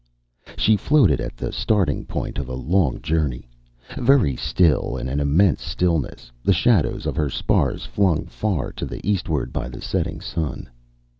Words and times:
She 0.57 0.77
floated 0.77 1.21
at 1.21 1.37
the 1.37 1.51
starting 1.53 2.05
point 2.05 2.39
of 2.39 2.49
a 2.49 2.55
long 2.55 3.03
journey, 3.03 3.47
very 3.99 4.35
still 4.35 4.97
in 4.97 5.07
an 5.07 5.19
immense 5.19 5.61
stillness, 5.61 6.31
the 6.43 6.53
shadows 6.57 7.05
of 7.05 7.15
her 7.15 7.29
spars 7.29 7.85
flung 7.85 8.25
far 8.25 8.71
to 8.71 8.87
the 8.87 9.07
eastward 9.07 9.53
by 9.53 9.69
the 9.69 9.79
setting 9.79 10.19
sun. 10.19 10.67